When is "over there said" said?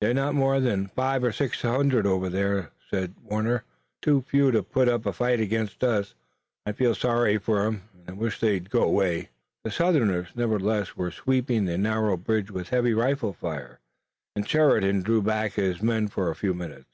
2.06-3.12